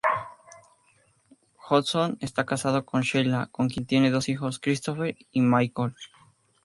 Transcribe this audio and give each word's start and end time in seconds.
Hodgson 1.59 2.17
está 2.21 2.43
casado 2.43 2.85
con 2.85 3.03
Sheila, 3.03 3.49
con 3.51 3.69
quien 3.69 3.85
tiene 3.85 4.09
dos 4.09 4.29
hijos, 4.29 4.59
Christopher 4.59 5.15
y 5.31 5.41
Michael. 5.41 5.93